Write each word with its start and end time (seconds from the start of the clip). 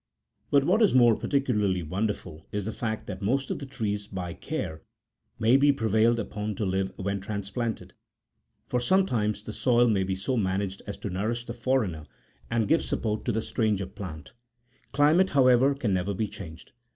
But 0.49 0.63
what 0.63 0.81
is 0.81 0.95
more 0.95 1.15
parti 1.15 1.39
cularly 1.41 1.87
wonderful, 1.87 2.43
is 2.51 2.65
the 2.65 2.71
fact 2.71 3.05
that 3.05 3.21
most 3.21 3.51
of 3.51 3.59
the 3.59 3.67
trees 3.67 4.07
by 4.07 4.33
care 4.33 4.81
may 5.37 5.57
be 5.57 5.71
prevailed 5.71 6.17
upon 6.19 6.55
to 6.55 6.65
live 6.65 6.91
when 6.95 7.19
transplanted; 7.19 7.93
for 8.67 8.79
some 8.79 9.05
times 9.05 9.43
the 9.43 9.53
soil 9.53 9.87
may 9.87 10.01
be 10.01 10.15
so 10.15 10.37
managed 10.37 10.81
as 10.87 10.97
to 10.97 11.11
nourish 11.11 11.45
the 11.45 11.53
foreigner 11.53 12.07
and 12.49 12.67
give 12.67 12.81
support 12.81 13.23
to 13.25 13.31
the 13.31 13.43
stranger 13.43 13.85
plant; 13.85 14.33
climate, 14.91 15.29
however, 15.29 15.75
can 15.75 15.93
never 15.93 16.15
be 16.15 16.27
changed. 16.27 16.71